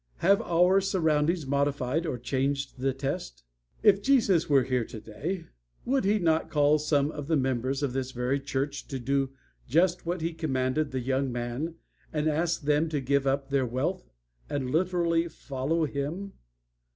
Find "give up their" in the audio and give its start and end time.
12.99-13.67